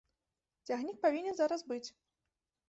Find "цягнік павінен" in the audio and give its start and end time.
0.69-1.37